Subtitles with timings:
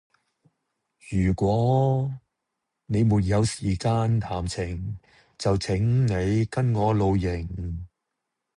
[1.11, 2.11] 如果
[2.87, 4.97] 你沒有時間談情，
[5.37, 7.47] 就請你跟我露營。